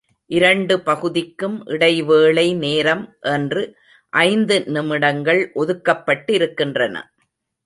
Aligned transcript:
இரண்டு 0.29 0.75
பகுதிக்கும் 0.79 1.57
இடைவேளை 1.65 2.45
நேரம் 2.55 3.03
என்று 3.33 3.63
ஐந்து 4.13 4.57
நிமிடங்கள் 4.67 5.41
ஒதுக்கப்பட்டிருக்கின்றன. 5.55 6.97